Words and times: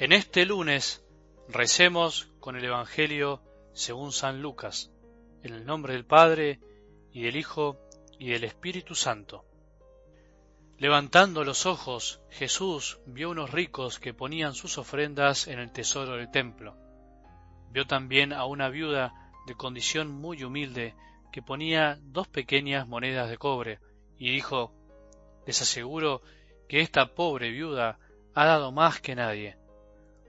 En 0.00 0.12
este 0.12 0.46
lunes 0.46 1.04
recemos 1.48 2.28
con 2.38 2.54
el 2.54 2.64
Evangelio 2.64 3.42
según 3.72 4.12
San 4.12 4.40
Lucas, 4.40 4.92
en 5.42 5.52
el 5.52 5.66
nombre 5.66 5.94
del 5.94 6.04
Padre, 6.04 6.60
y 7.12 7.22
del 7.22 7.34
Hijo, 7.34 7.80
y 8.16 8.28
del 8.28 8.44
Espíritu 8.44 8.94
Santo. 8.94 9.44
Levantando 10.76 11.42
los 11.42 11.66
ojos, 11.66 12.20
Jesús 12.30 13.00
vio 13.06 13.30
unos 13.30 13.50
ricos 13.50 13.98
que 13.98 14.14
ponían 14.14 14.54
sus 14.54 14.78
ofrendas 14.78 15.48
en 15.48 15.58
el 15.58 15.72
tesoro 15.72 16.12
del 16.12 16.30
templo. 16.30 16.76
Vio 17.72 17.84
también 17.84 18.32
a 18.32 18.44
una 18.44 18.68
viuda 18.68 19.32
de 19.48 19.56
condición 19.56 20.12
muy 20.12 20.44
humilde 20.44 20.94
que 21.32 21.42
ponía 21.42 21.98
dos 22.02 22.28
pequeñas 22.28 22.86
monedas 22.86 23.28
de 23.28 23.36
cobre, 23.36 23.80
y 24.16 24.30
dijo, 24.30 24.72
Les 25.44 25.60
aseguro 25.60 26.22
que 26.68 26.82
esta 26.82 27.16
pobre 27.16 27.50
viuda 27.50 27.98
ha 28.32 28.44
dado 28.44 28.70
más 28.70 29.00
que 29.00 29.16
nadie 29.16 29.58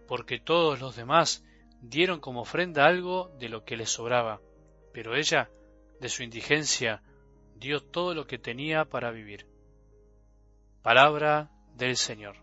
porque 0.10 0.40
todos 0.40 0.80
los 0.80 0.96
demás 0.96 1.44
dieron 1.82 2.20
como 2.20 2.42
ofrenda 2.42 2.88
algo 2.88 3.30
de 3.38 3.48
lo 3.48 3.64
que 3.64 3.78
les 3.78 3.92
sobraba, 3.92 4.42
pero 4.92 5.16
ella, 5.16 5.52
de 6.02 6.10
su 6.10 6.24
indigencia, 6.24 7.04
dio 7.58 7.84
todo 7.84 8.16
lo 8.16 8.26
que 8.26 8.40
tenía 8.40 8.86
para 8.86 9.12
vivir. 9.12 9.46
Palabra 10.82 11.52
del 11.76 11.96
Señor. 11.96 12.38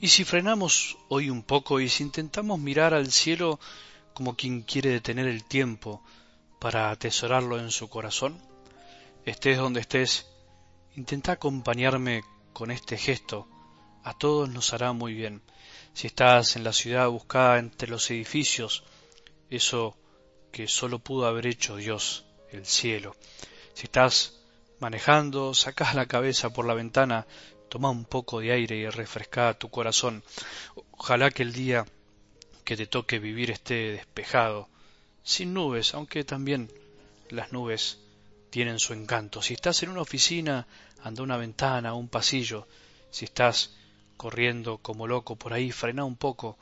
Y 0.00 0.08
si 0.08 0.24
frenamos 0.24 0.96
hoy 1.08 1.28
un 1.28 1.42
poco 1.42 1.80
y 1.80 1.90
si 1.90 2.02
intentamos 2.02 2.58
mirar 2.58 2.94
al 2.94 3.12
cielo 3.12 3.60
como 4.14 4.36
quien 4.36 4.62
quiere 4.62 4.88
detener 4.88 5.26
el 5.26 5.44
tiempo, 5.44 6.02
para 6.58 6.90
atesorarlo 6.90 7.58
en 7.58 7.70
su 7.70 7.88
corazón? 7.88 8.40
Estés 9.24 9.58
donde 9.58 9.80
estés, 9.80 10.26
intenta 10.96 11.32
acompañarme 11.32 12.22
con 12.52 12.70
este 12.70 12.96
gesto. 12.96 13.46
A 14.04 14.16
todos 14.16 14.48
nos 14.48 14.72
hará 14.72 14.92
muy 14.92 15.14
bien. 15.14 15.42
Si 15.92 16.06
estás 16.06 16.56
en 16.56 16.64
la 16.64 16.72
ciudad 16.72 17.08
buscada 17.08 17.58
entre 17.58 17.88
los 17.88 18.10
edificios, 18.10 18.84
eso 19.50 19.96
que 20.52 20.68
solo 20.68 20.98
pudo 20.98 21.26
haber 21.26 21.46
hecho 21.46 21.76
Dios, 21.76 22.24
el 22.50 22.66
cielo. 22.66 23.16
Si 23.74 23.84
estás 23.84 24.40
manejando, 24.80 25.54
sacas 25.54 25.94
la 25.94 26.06
cabeza 26.06 26.50
por 26.50 26.66
la 26.66 26.74
ventana, 26.74 27.26
toma 27.68 27.90
un 27.90 28.04
poco 28.04 28.40
de 28.40 28.52
aire 28.52 28.76
y 28.76 28.88
refresca 28.88 29.54
tu 29.54 29.70
corazón. 29.70 30.22
Ojalá 30.92 31.30
que 31.30 31.42
el 31.42 31.52
día 31.52 31.84
que 32.64 32.76
te 32.76 32.86
toque 32.86 33.18
vivir 33.18 33.50
esté 33.50 33.92
despejado, 33.92 34.68
sin 35.28 35.52
nubes, 35.52 35.92
aunque 35.92 36.24
también 36.24 36.72
las 37.28 37.52
nubes 37.52 37.98
tienen 38.48 38.78
su 38.78 38.94
encanto. 38.94 39.42
Si 39.42 39.52
estás 39.52 39.82
en 39.82 39.90
una 39.90 40.00
oficina, 40.00 40.66
anda 41.02 41.22
una 41.22 41.36
ventana, 41.36 41.92
un 41.92 42.08
pasillo. 42.08 42.66
Si 43.10 43.26
estás 43.26 43.76
corriendo 44.16 44.78
como 44.78 45.06
loco 45.06 45.36
por 45.36 45.52
ahí, 45.52 45.70
frena 45.70 46.04
un 46.06 46.16
poco. 46.16 46.56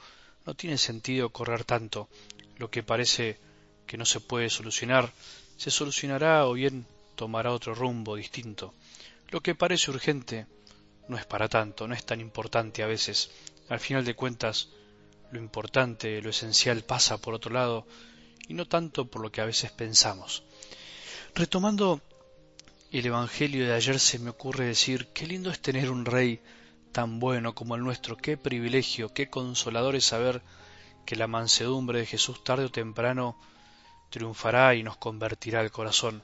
No 0.44 0.55
tiene 0.55 0.78
sentido 0.78 1.31
correr 1.31 1.62
tanto. 1.62 2.09
Lo 2.56 2.69
que 2.69 2.83
parece 2.83 3.39
que 3.87 3.97
no 3.97 4.05
se 4.05 4.19
puede 4.19 4.50
solucionar, 4.50 5.12
se 5.56 5.70
solucionará 5.70 6.44
o 6.48 6.55
bien 6.55 6.87
tomará 7.14 7.53
otro 7.53 7.72
rumbo 7.72 8.17
distinto. 8.17 8.75
Lo 9.28 9.42
que 9.42 9.55
parece 9.55 9.92
urgente 9.92 10.47
no 11.06 11.17
es 11.17 11.25
para 11.25 11.48
tanto, 11.48 11.87
no 11.87 11.94
es 11.94 12.05
tan 12.05 12.20
importante 12.20 12.83
a 12.83 12.89
veces. 12.89 13.31
Al 13.69 13.78
final 13.78 14.05
de 14.05 14.17
cuentas, 14.17 14.70
lo 15.31 15.39
importante, 15.39 16.20
lo 16.20 16.31
esencial 16.31 16.83
pasa 16.83 17.19
por 17.19 17.33
otro 17.33 17.53
lado 17.53 17.87
y 18.49 18.55
no 18.55 18.67
tanto 18.67 19.07
por 19.07 19.23
lo 19.23 19.31
que 19.31 19.41
a 19.41 19.47
veces 19.47 19.71
pensamos. 19.73 20.43
Retomando 21.34 22.01
el 22.93 23.05
Evangelio 23.05 23.67
de 23.67 23.75
ayer 23.75 23.99
se 23.99 24.19
me 24.19 24.31
ocurre 24.31 24.67
decir, 24.67 25.09
qué 25.09 25.27
lindo 25.27 25.51
es 25.51 25.61
tener 25.61 25.91
un 25.91 26.05
rey 26.05 26.41
tan 26.93 27.21
bueno 27.21 27.55
como 27.55 27.75
el 27.75 27.83
nuestro, 27.83 28.17
qué 28.17 28.37
privilegio, 28.37 29.12
qué 29.12 29.29
consolador 29.29 29.97
es 29.97 30.06
saber 30.06 30.41
que 31.05 31.17
la 31.17 31.27
mansedumbre 31.27 32.01
de 32.01 32.06
Jesús 32.06 32.43
tarde 32.43 32.65
o 32.65 32.71
temprano 32.71 33.37
triunfará 34.11 34.75
y 34.75 34.83
nos 34.83 34.97
convertirá 34.97 35.61
el 35.61 35.71
corazón. 35.71 36.23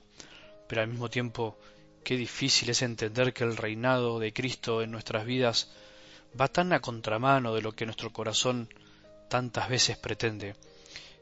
Pero 0.69 0.81
al 0.81 0.88
mismo 0.88 1.11
tiempo, 1.11 1.59
qué 2.05 2.16
difícil 2.16 2.71
es 2.71 2.82
entender 2.82 3.34
que 3.34 3.44
el 3.44 3.56
reinado 3.56 4.19
de 4.19 4.32
Cristo 4.32 4.82
en 4.82 4.91
nuestras 4.91 5.27
vidas 5.27 5.71
va 6.41 6.49
tan 6.49 6.72
a 6.72 6.81
contramano 6.81 7.55
de 7.55 7.62
lo 7.62 7.72
que 7.72 7.84
nuestro 7.84 8.12
corazón 8.12 8.69
tantas 9.28 9.69
veces 9.69 9.99
pretende. 9.99 10.56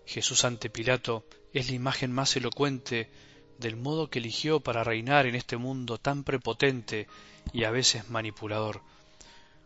Jesús 0.06 0.44
ante 0.44 0.70
Pilato 0.70 1.24
es 1.52 1.68
la 1.68 1.76
imagen 1.76 2.12
más 2.12 2.36
elocuente 2.36 3.10
del 3.58 3.76
modo 3.76 4.08
que 4.08 4.18
eligió 4.18 4.60
para 4.60 4.84
reinar 4.84 5.26
en 5.26 5.34
este 5.34 5.56
mundo 5.56 5.98
tan 5.98 6.24
prepotente 6.24 7.06
y 7.52 7.64
a 7.64 7.70
veces 7.70 8.08
manipulador. 8.08 8.80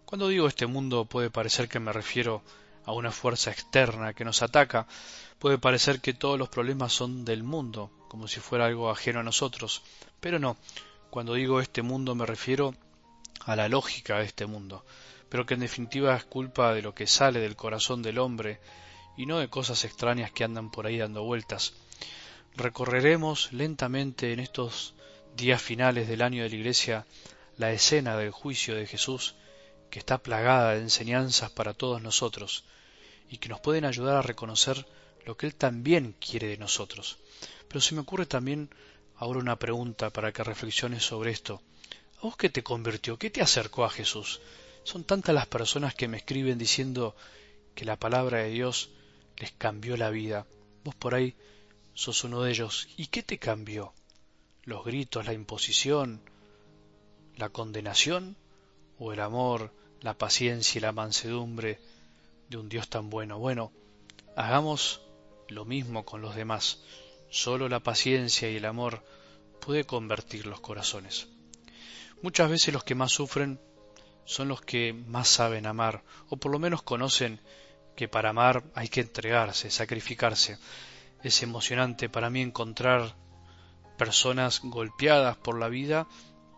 Cuando 0.05 0.29
digo 0.29 0.49
este 0.49 0.67
mundo 0.67 1.05
puede 1.05 1.31
parecer 1.31 1.69
que 1.69 1.81
me 1.81 1.93
refiero 1.93 2.43
a 2.85 2.93
una 2.93 3.13
fuerza 3.13 3.51
externa 3.51 4.13
que 4.13 4.25
nos 4.25 4.43
ataca, 4.43 4.87
puede 5.39 5.59
parecer 5.59 6.01
que 6.01 6.13
todos 6.13 6.39
los 6.39 6.49
problemas 6.49 6.93
son 6.93 7.25
del 7.25 7.43
mundo, 7.43 7.91
como 8.09 8.29
si 8.29 8.41
fuera 8.41 8.67
algo 8.67 8.91
ajeno 8.91 9.21
a 9.21 9.25
nosotros, 9.25 9.83
pero 10.21 10.39
no, 10.39 10.57
cuando 11.11 11.35
digo 11.35 11.61
este 11.61 11.83
mundo 11.83 12.15
me 12.15 12.27
refiero 12.27 12.75
a 13.47 13.57
la 13.57 13.69
lógica 13.69 14.19
de 14.19 14.25
este 14.25 14.47
mundo, 14.47 14.85
pero 15.29 15.47
que 15.47 15.55
en 15.55 15.61
definitiva 15.61 16.17
es 16.17 16.25
culpa 16.25 16.75
de 16.75 16.83
lo 16.83 16.95
que 16.95 17.07
sale 17.07 17.41
del 17.41 17.57
corazón 17.57 18.03
del 18.03 18.19
hombre 18.19 18.61
y 19.17 19.27
no 19.27 19.39
de 19.39 19.49
cosas 19.49 19.85
extrañas 19.85 20.33
que 20.33 20.45
andan 20.45 20.71
por 20.71 20.87
ahí 20.87 20.99
dando 20.99 21.23
vueltas. 21.23 21.75
Recorreremos 22.57 23.53
lentamente 23.53 24.33
en 24.33 24.41
estos 24.41 24.95
días 25.37 25.61
finales 25.61 26.09
del 26.09 26.23
año 26.23 26.43
de 26.43 26.51
la 26.51 26.57
Iglesia 26.57 27.07
la 27.57 27.73
escena 27.73 28.17
del 28.17 28.31
juicio 28.31 28.75
de 28.75 28.87
Jesús, 28.87 29.35
que 29.91 29.99
está 29.99 30.19
plagada 30.19 30.73
de 30.75 30.81
enseñanzas 30.81 31.51
para 31.51 31.75
todos 31.75 32.03
nosotros, 32.03 32.65
y 33.29 33.39
que 33.39 33.49
nos 33.49 33.61
pueden 33.61 33.85
ayudar 33.85 34.17
a 34.17 34.23
reconocer 34.23 34.87
lo 35.25 35.37
que 35.37 35.47
Él 35.47 35.55
también 35.55 36.15
quiere 36.21 36.49
de 36.49 36.59
nosotros. 36.59 37.19
Pero 37.69 37.81
se 37.81 37.95
me 37.95 38.01
ocurre 38.01 38.27
también 38.27 38.71
ahora 39.17 39.39
una 39.39 39.57
pregunta 39.57 40.11
para 40.11 40.33
que 40.33 40.45
reflexiones 40.45 41.05
sobre 41.05 41.31
esto. 41.31 41.63
¿A 42.19 42.23
vos 42.23 42.37
qué 42.37 42.51
te 42.51 42.63
convirtió? 42.63 43.19
¿Qué 43.19 43.31
te 43.31 43.43
acercó 43.43 43.85
a 43.85 43.91
Jesús? 43.91 44.41
Son 44.83 45.05
tantas 45.05 45.35
las 45.35 45.47
personas 45.47 45.95
que 45.95 46.09
me 46.09 46.19
escriben 46.19 46.59
diciendo 46.59 47.17
que 47.75 47.85
la 47.85 47.97
palabra 47.97 48.39
de 48.39 48.51
Dios 48.51 48.91
les 49.39 49.53
cambió 49.53 49.97
la 49.97 50.11
vida. 50.11 50.47
Vos 50.85 50.95
por 50.95 51.15
ahí 51.15 51.37
sos 51.95 52.25
uno 52.25 52.43
de 52.43 52.51
ellos. 52.51 52.89
¿Y 52.97 53.07
qué 53.07 53.23
te 53.23 53.39
cambió? 53.39 53.93
¿Los 54.65 54.85
gritos, 54.85 55.27
la 55.27 55.33
imposición, 55.33 56.21
la 57.37 57.49
condenación 57.49 58.37
o 58.99 59.13
el 59.13 59.21
amor, 59.21 59.73
la 60.01 60.17
paciencia 60.17 60.79
y 60.79 60.83
la 60.83 60.93
mansedumbre 60.93 61.81
de 62.49 62.57
un 62.57 62.69
Dios 62.69 62.89
tan 62.89 63.11
bueno? 63.11 63.39
Bueno, 63.39 63.73
hagamos 64.37 65.03
lo 65.49 65.65
mismo 65.65 66.05
con 66.05 66.23
los 66.23 66.35
demás. 66.35 66.83
Solo 67.31 67.69
la 67.69 67.81
paciencia 67.81 68.51
y 68.51 68.57
el 68.57 68.65
amor 68.65 69.05
puede 69.61 69.85
convertir 69.85 70.47
los 70.47 70.61
corazones. 70.61 71.29
Muchas 72.23 72.49
veces 72.49 72.73
los 72.73 72.85
que 72.85 72.95
más 72.95 73.13
sufren 73.13 73.61
son 74.25 74.49
los 74.49 74.63
que 74.63 74.93
más 74.93 75.29
saben 75.29 75.67
amar, 75.67 76.03
o 76.29 76.37
por 76.37 76.53
lo 76.53 76.59
menos 76.59 76.83
conocen 76.83 77.41
que 77.97 78.09
para 78.09 78.31
amar 78.31 78.65
hay 78.75 78.89
que 78.89 79.01
entregarse, 79.01 79.71
sacrificarse. 79.71 80.59
Es 81.23 81.43
emocionante 81.43 82.09
para 82.09 82.31
mí 82.31 82.43
encontrar 82.43 83.15
personas 83.97 84.61
golpeadas 84.63 85.37
por 85.37 85.59
la 85.59 85.69
vida, 85.69 86.07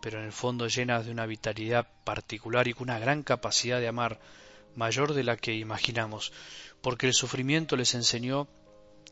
pero 0.01 0.19
en 0.19 0.25
el 0.25 0.31
fondo 0.31 0.67
llenas 0.67 1.05
de 1.05 1.11
una 1.11 1.25
vitalidad 1.25 1.87
particular 2.03 2.67
y 2.67 2.73
con 2.73 2.89
una 2.89 2.99
gran 2.99 3.23
capacidad 3.23 3.79
de 3.79 3.87
amar, 3.87 4.19
mayor 4.75 5.13
de 5.13 5.23
la 5.23 5.37
que 5.37 5.55
imaginamos, 5.55 6.31
porque 6.81 7.07
el 7.07 7.13
sufrimiento 7.13 7.75
les 7.75 7.93
enseñó 7.95 8.47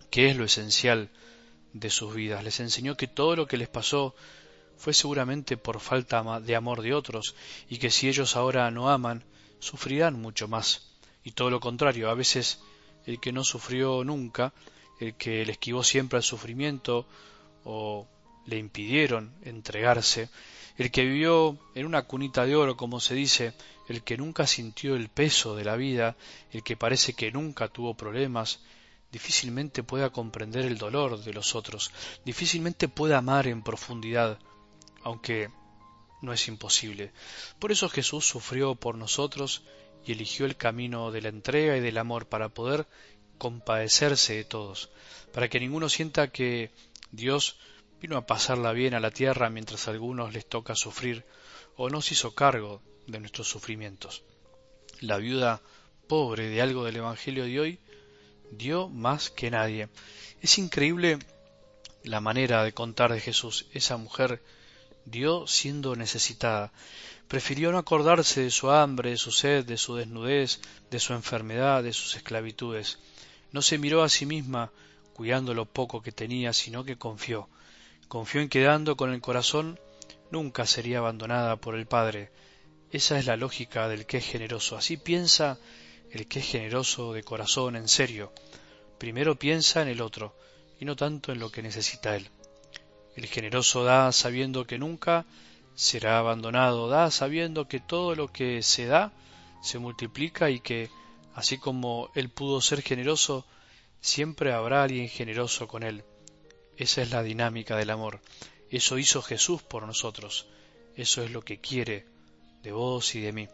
que 0.09 0.29
es 0.29 0.37
lo 0.37 0.45
esencial 0.45 1.09
de 1.73 1.89
sus 1.89 2.13
vidas, 2.13 2.43
les 2.43 2.59
enseñó 2.59 2.95
que 2.95 3.07
todo 3.07 3.35
lo 3.35 3.47
que 3.47 3.57
les 3.57 3.67
pasó 3.67 4.15
fue 4.77 4.93
seguramente 4.93 5.57
por 5.57 5.79
falta 5.79 6.39
de 6.39 6.55
amor 6.55 6.81
de 6.81 6.93
otros, 6.93 7.35
y 7.69 7.77
que 7.77 7.91
si 7.91 8.07
ellos 8.07 8.35
ahora 8.35 8.69
no 8.71 8.89
aman, 8.89 9.23
sufrirán 9.59 10.21
mucho 10.21 10.47
más 10.47 10.94
y 11.25 11.31
todo 11.31 11.49
lo 11.49 11.59
contrario, 11.59 12.09
a 12.09 12.13
veces 12.13 12.61
el 13.05 13.19
que 13.19 13.33
no 13.33 13.43
sufrió 13.43 14.03
nunca, 14.03 14.53
el 14.99 15.15
que 15.15 15.45
le 15.45 15.51
esquivó 15.51 15.83
siempre 15.83 16.17
al 16.17 16.23
sufrimiento 16.23 17.05
o 17.65 18.07
le 18.45 18.57
impidieron 18.57 19.33
entregarse, 19.43 20.29
el 20.77 20.91
que 20.91 21.03
vivió 21.03 21.57
en 21.73 21.85
una 21.87 22.03
cunita 22.03 22.45
de 22.45 22.55
oro, 22.55 22.77
como 22.77 22.99
se 22.99 23.15
dice, 23.15 23.53
el 23.89 24.03
que 24.03 24.17
nunca 24.17 24.45
sintió 24.45 24.95
el 24.95 25.09
peso 25.09 25.55
de 25.55 25.65
la 25.65 25.75
vida, 25.75 26.15
el 26.51 26.63
que 26.63 26.77
parece 26.77 27.13
que 27.13 27.31
nunca 27.31 27.69
tuvo 27.69 27.95
problemas, 27.95 28.59
difícilmente 29.11 29.81
pueda 29.81 30.11
comprender 30.11 30.65
el 30.65 30.77
dolor 30.77 31.23
de 31.23 31.33
los 31.33 31.55
otros, 31.55 31.91
difícilmente 32.23 32.87
pueda 32.87 33.17
amar 33.17 33.47
en 33.47 33.63
profundidad, 33.63 34.37
aunque 35.03 35.49
no 36.21 36.33
es 36.33 36.47
imposible. 36.47 37.11
Por 37.57 37.71
eso 37.71 37.89
Jesús 37.89 38.27
sufrió 38.27 38.75
por 38.75 38.95
nosotros 38.95 39.63
y 40.05 40.11
eligió 40.11 40.45
el 40.45 40.55
camino 40.55 41.11
de 41.11 41.21
la 41.21 41.29
entrega 41.29 41.77
y 41.77 41.81
del 41.81 41.97
amor 41.97 42.27
para 42.27 42.49
poder 42.49 42.87
compadecerse 43.37 44.35
de 44.35 44.43
todos, 44.45 44.89
para 45.33 45.49
que 45.49 45.59
ninguno 45.59 45.89
sienta 45.89 46.31
que 46.31 46.71
Dios 47.11 47.57
vino 48.01 48.17
a 48.17 48.25
pasarla 48.25 48.71
bien 48.71 48.93
a 48.93 48.99
la 48.99 49.11
tierra 49.11 49.49
mientras 49.49 49.87
a 49.87 49.91
algunos 49.91 50.33
les 50.33 50.45
toca 50.45 50.75
sufrir, 50.75 51.25
o 51.75 51.89
nos 51.89 52.11
hizo 52.11 52.35
cargo 52.35 52.81
de 53.07 53.19
nuestros 53.19 53.49
sufrimientos. 53.49 54.23
La 55.01 55.17
viuda 55.17 55.61
pobre 56.07 56.47
de 56.49 56.61
algo 56.61 56.85
del 56.85 56.97
Evangelio 56.97 57.45
de 57.45 57.59
hoy 57.59 57.79
dio 58.51 58.89
más 58.89 59.29
que 59.29 59.51
nadie. 59.51 59.89
Es 60.41 60.57
increíble 60.57 61.19
la 62.03 62.21
manera 62.21 62.63
de 62.63 62.73
contar 62.73 63.11
de 63.11 63.19
Jesús. 63.19 63.65
Esa 63.73 63.97
mujer 63.97 64.41
dio 65.05 65.47
siendo 65.47 65.95
necesitada. 65.95 66.71
Prefirió 67.27 67.71
no 67.71 67.77
acordarse 67.77 68.41
de 68.41 68.51
su 68.51 68.69
hambre, 68.69 69.11
de 69.11 69.17
su 69.17 69.31
sed, 69.31 69.65
de 69.65 69.77
su 69.77 69.95
desnudez, 69.95 70.59
de 70.91 70.99
su 70.99 71.13
enfermedad, 71.13 71.83
de 71.83 71.93
sus 71.93 72.15
esclavitudes. 72.15 72.99
No 73.51 73.61
se 73.61 73.77
miró 73.77 74.03
a 74.03 74.09
sí 74.09 74.25
misma 74.25 74.71
cuidando 75.13 75.53
lo 75.53 75.65
poco 75.65 76.01
que 76.01 76.11
tenía, 76.11 76.53
sino 76.53 76.83
que 76.83 76.97
confió. 76.97 77.49
Confió 78.07 78.41
en 78.41 78.49
que 78.49 78.61
dando 78.61 78.95
con 78.95 79.11
el 79.11 79.21
corazón 79.21 79.79
nunca 80.29 80.65
sería 80.65 80.99
abandonada 80.99 81.55
por 81.55 81.75
el 81.75 81.87
Padre. 81.87 82.31
Esa 82.91 83.17
es 83.17 83.25
la 83.25 83.37
lógica 83.37 83.87
del 83.87 84.05
que 84.05 84.17
es 84.17 84.25
generoso. 84.25 84.77
Así 84.77 84.97
piensa 84.97 85.57
el 86.11 86.27
que 86.27 86.39
es 86.39 86.47
generoso 86.47 87.13
de 87.13 87.23
corazón, 87.23 87.75
en 87.75 87.87
serio. 87.87 88.31
Primero 88.97 89.35
piensa 89.37 89.81
en 89.81 89.87
el 89.87 90.01
otro, 90.01 90.35
y 90.79 90.85
no 90.85 90.95
tanto 90.95 91.31
en 91.31 91.39
lo 91.39 91.51
que 91.51 91.61
necesita 91.61 92.15
él. 92.15 92.29
El 93.15 93.27
generoso 93.27 93.83
da 93.83 94.11
sabiendo 94.11 94.67
que 94.67 94.77
nunca 94.77 95.25
será 95.75 96.19
abandonado, 96.19 96.89
da 96.89 97.11
sabiendo 97.11 97.67
que 97.67 97.79
todo 97.79 98.15
lo 98.15 98.31
que 98.31 98.61
se 98.61 98.85
da 98.85 99.11
se 99.61 99.79
multiplica 99.79 100.49
y 100.49 100.59
que, 100.59 100.89
así 101.33 101.57
como 101.57 102.09
él 102.15 102.29
pudo 102.29 102.61
ser 102.61 102.81
generoso, 102.81 103.45
siempre 104.01 104.53
habrá 104.53 104.83
alguien 104.83 105.09
generoso 105.09 105.67
con 105.67 105.83
él. 105.83 106.03
Esa 106.77 107.01
es 107.01 107.11
la 107.11 107.23
dinámica 107.23 107.77
del 107.77 107.89
amor. 107.89 108.21
Eso 108.69 108.97
hizo 108.97 109.21
Jesús 109.21 109.61
por 109.61 109.83
nosotros. 109.83 110.47
Eso 110.95 111.23
es 111.23 111.31
lo 111.31 111.41
que 111.41 111.59
quiere 111.59 112.05
de 112.63 112.71
vos 112.71 113.15
y 113.15 113.21
de 113.21 113.31
mí. 113.31 113.47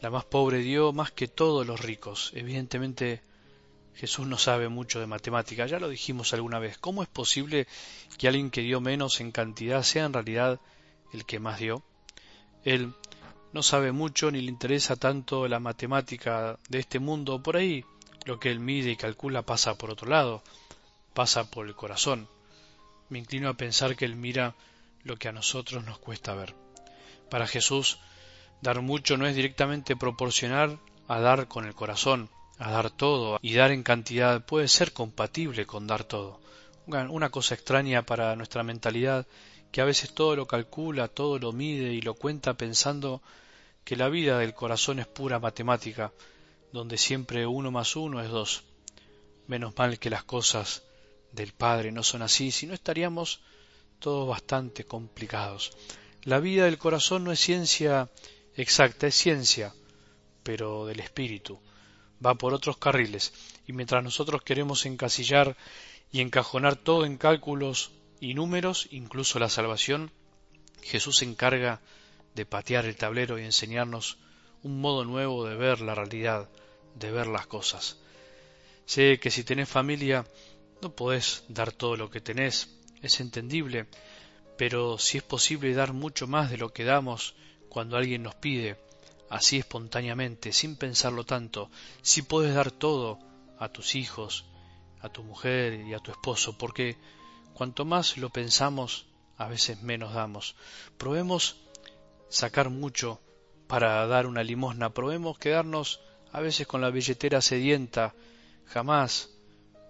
La 0.00 0.10
más 0.10 0.24
pobre 0.24 0.58
dio 0.58 0.92
más 0.92 1.12
que 1.12 1.28
todos 1.28 1.66
los 1.66 1.80
ricos. 1.80 2.32
Evidentemente 2.34 3.22
Jesús 3.94 4.26
no 4.26 4.38
sabe 4.38 4.68
mucho 4.68 4.98
de 4.98 5.06
matemática, 5.06 5.66
ya 5.66 5.78
lo 5.78 5.88
dijimos 5.88 6.32
alguna 6.32 6.58
vez. 6.58 6.78
¿Cómo 6.78 7.02
es 7.02 7.08
posible 7.08 7.66
que 8.18 8.26
alguien 8.26 8.50
que 8.50 8.62
dio 8.62 8.80
menos 8.80 9.20
en 9.20 9.30
cantidad 9.30 9.82
sea 9.82 10.04
en 10.04 10.12
realidad 10.12 10.60
el 11.12 11.24
que 11.24 11.38
más 11.38 11.60
dio? 11.60 11.82
Él 12.64 12.92
no 13.52 13.62
sabe 13.62 13.92
mucho 13.92 14.32
ni 14.32 14.40
le 14.40 14.50
interesa 14.50 14.96
tanto 14.96 15.46
la 15.46 15.60
matemática 15.60 16.58
de 16.68 16.80
este 16.80 16.98
mundo. 16.98 17.40
Por 17.40 17.56
ahí 17.56 17.84
lo 18.24 18.40
que 18.40 18.50
él 18.50 18.58
mide 18.58 18.90
y 18.90 18.96
calcula 18.96 19.42
pasa 19.42 19.78
por 19.78 19.90
otro 19.90 20.08
lado, 20.08 20.42
pasa 21.12 21.50
por 21.50 21.66
el 21.66 21.76
corazón. 21.76 22.28
Me 23.10 23.20
inclino 23.20 23.48
a 23.48 23.54
pensar 23.54 23.94
que 23.94 24.06
él 24.06 24.16
mira 24.16 24.56
lo 25.04 25.16
que 25.16 25.28
a 25.28 25.32
nosotros 25.32 25.84
nos 25.84 25.98
cuesta 25.98 26.34
ver. 26.34 26.54
Para 27.30 27.46
Jesús, 27.46 27.98
dar 28.60 28.80
mucho 28.80 29.16
no 29.16 29.26
es 29.26 29.36
directamente 29.36 29.94
proporcional 29.94 30.80
a 31.06 31.20
dar 31.20 31.46
con 31.46 31.64
el 31.64 31.74
corazón 31.74 32.28
a 32.58 32.70
dar 32.70 32.90
todo 32.90 33.38
y 33.42 33.54
dar 33.54 33.70
en 33.70 33.82
cantidad 33.82 34.44
puede 34.44 34.68
ser 34.68 34.92
compatible 34.92 35.66
con 35.66 35.86
dar 35.86 36.04
todo. 36.04 36.40
Una 36.86 37.30
cosa 37.30 37.54
extraña 37.54 38.04
para 38.04 38.36
nuestra 38.36 38.62
mentalidad 38.62 39.26
que 39.72 39.80
a 39.80 39.84
veces 39.84 40.14
todo 40.14 40.36
lo 40.36 40.46
calcula, 40.46 41.08
todo 41.08 41.38
lo 41.38 41.52
mide 41.52 41.92
y 41.92 42.00
lo 42.00 42.14
cuenta 42.14 42.54
pensando 42.54 43.22
que 43.84 43.96
la 43.96 44.08
vida 44.08 44.38
del 44.38 44.54
corazón 44.54 44.98
es 44.98 45.06
pura 45.06 45.38
matemática, 45.38 46.12
donde 46.72 46.96
siempre 46.96 47.46
uno 47.46 47.70
más 47.70 47.96
uno 47.96 48.20
es 48.22 48.28
dos. 48.28 48.64
Menos 49.46 49.76
mal 49.76 49.98
que 49.98 50.10
las 50.10 50.24
cosas 50.24 50.82
del 51.32 51.52
Padre 51.52 51.90
no 51.90 52.02
son 52.02 52.22
así, 52.22 52.50
si 52.50 52.66
no 52.66 52.74
estaríamos 52.74 53.40
todos 53.98 54.28
bastante 54.28 54.84
complicados. 54.84 55.76
La 56.22 56.38
vida 56.38 56.64
del 56.64 56.78
corazón 56.78 57.24
no 57.24 57.32
es 57.32 57.40
ciencia 57.40 58.08
exacta, 58.56 59.06
es 59.06 59.14
ciencia, 59.14 59.74
pero 60.42 60.86
del 60.86 61.00
espíritu 61.00 61.58
va 62.24 62.34
por 62.34 62.54
otros 62.54 62.76
carriles, 62.76 63.32
y 63.66 63.72
mientras 63.72 64.02
nosotros 64.02 64.42
queremos 64.42 64.86
encasillar 64.86 65.56
y 66.12 66.20
encajonar 66.20 66.76
todo 66.76 67.04
en 67.04 67.16
cálculos 67.16 67.92
y 68.20 68.34
números, 68.34 68.88
incluso 68.90 69.38
la 69.38 69.48
salvación, 69.48 70.10
Jesús 70.82 71.18
se 71.18 71.24
encarga 71.24 71.80
de 72.34 72.46
patear 72.46 72.84
el 72.84 72.96
tablero 72.96 73.38
y 73.38 73.44
enseñarnos 73.44 74.18
un 74.62 74.80
modo 74.80 75.04
nuevo 75.04 75.46
de 75.46 75.56
ver 75.56 75.80
la 75.80 75.94
realidad, 75.94 76.48
de 76.94 77.10
ver 77.10 77.26
las 77.26 77.46
cosas. 77.46 77.98
Sé 78.86 79.18
que 79.18 79.30
si 79.30 79.44
tenés 79.44 79.68
familia 79.68 80.26
no 80.82 80.94
podés 80.94 81.44
dar 81.48 81.72
todo 81.72 81.96
lo 81.96 82.10
que 82.10 82.20
tenés, 82.20 82.68
es 83.02 83.20
entendible, 83.20 83.86
pero 84.56 84.98
si 84.98 85.18
es 85.18 85.24
posible 85.24 85.72
dar 85.74 85.92
mucho 85.92 86.26
más 86.26 86.50
de 86.50 86.58
lo 86.58 86.72
que 86.72 86.84
damos 86.84 87.34
cuando 87.68 87.96
alguien 87.96 88.22
nos 88.22 88.34
pide, 88.34 88.76
así 89.30 89.58
espontáneamente, 89.58 90.52
sin 90.52 90.76
pensarlo 90.76 91.24
tanto, 91.24 91.70
si 92.02 92.22
puedes 92.22 92.54
dar 92.54 92.70
todo 92.70 93.18
a 93.58 93.68
tus 93.68 93.94
hijos, 93.94 94.44
a 95.00 95.08
tu 95.08 95.22
mujer 95.22 95.74
y 95.86 95.94
a 95.94 95.98
tu 95.98 96.10
esposo, 96.10 96.56
porque 96.58 96.96
cuanto 97.52 97.84
más 97.84 98.16
lo 98.16 98.30
pensamos, 98.30 99.06
a 99.36 99.48
veces 99.48 99.82
menos 99.82 100.14
damos. 100.14 100.54
Probemos 100.98 101.56
sacar 102.28 102.70
mucho 102.70 103.20
para 103.66 104.06
dar 104.06 104.26
una 104.26 104.42
limosna, 104.42 104.90
probemos 104.90 105.38
quedarnos 105.38 106.00
a 106.32 106.40
veces 106.40 106.66
con 106.66 106.80
la 106.80 106.90
billetera 106.90 107.40
sedienta, 107.40 108.14
jamás 108.66 109.30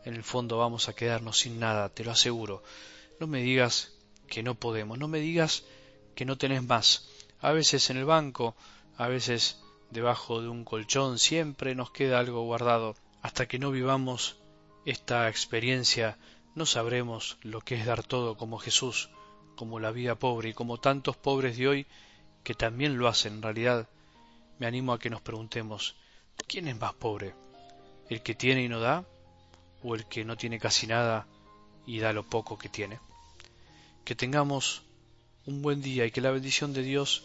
en 0.05 0.15
el 0.15 0.23
fondo 0.23 0.59
vamos 0.59 0.89
a 0.89 0.95
quedarnos 0.95 1.39
sin 1.39 1.59
nada, 1.59 1.89
te 1.89 2.05
lo 2.05 2.11
aseguro. 2.11 2.63
No 3.19 3.27
me 3.27 3.43
digas 3.43 3.93
que 4.29 4.43
no 4.43 4.55
podemos, 4.55 4.99
no 4.99 5.09
me 5.09 5.21
digas 5.21 5.65
que 6.15 6.25
no 6.25 6.37
tenés 6.37 6.63
más. 6.63 7.09
A 7.41 7.53
veces 7.53 7.89
en 7.91 7.97
el 7.97 8.05
banco 8.05 8.55
a 8.97 9.09
veces 9.09 9.63
debajo 9.91 10.41
de 10.41 10.49
un 10.49 10.65
colchón 10.65 11.19
siempre 11.19 11.75
nos 11.75 11.91
queda 11.91 12.19
algo 12.19 12.43
guardado. 12.43 12.95
Hasta 13.23 13.47
que 13.47 13.59
no 13.59 13.71
vivamos 13.71 14.37
esta 14.85 15.29
experiencia 15.29 16.19
no 16.55 16.67
sabremos 16.67 17.39
lo 17.43 17.61
que 17.61 17.75
es 17.75 17.87
dar 17.87 18.05
todo 18.05 18.37
como 18.37 18.59
Jesús, 18.59 19.11
como 19.57 19.81
la 19.81 19.91
vida 19.91 20.15
pobre 20.15 20.51
y 20.51 20.55
como 20.55 20.79
tantos 20.79 21.17
pobres 21.17 21.57
de 21.57 21.69
hoy 21.69 21.87
que 22.45 22.55
también 22.55 22.99
lo 22.99 23.09
hacen 23.09 23.35
en 23.35 23.43
realidad. 23.43 23.89
Me 24.59 24.67
animo 24.67 24.93
a 24.93 24.99
que 24.99 25.11
nos 25.11 25.21
preguntemos, 25.21 25.97
¿quién 26.47 26.69
es 26.69 26.79
más 26.79 26.95
pobre? 26.95 27.35
¿El 28.09 28.23
que 28.23 28.35
tiene 28.35 28.63
y 28.63 28.69
no 28.69 28.79
da? 28.79 29.05
¿O 29.83 29.95
el 29.95 30.07
que 30.07 30.25
no 30.25 30.37
tiene 30.37 30.61
casi 30.61 30.87
nada 30.87 31.27
y 31.87 31.99
da 31.99 32.13
lo 32.13 32.23
poco 32.25 32.57
que 32.57 32.69
tiene? 32.69 33.01
Que 34.05 34.15
tengamos 34.15 34.83
un 35.47 35.63
buen 35.63 35.83
día 35.83 36.07
y 36.07 36.11
que 36.11 36.21
la 36.21 36.31
bendición 36.31 36.73
de 36.73 36.83
Dios 36.83 37.25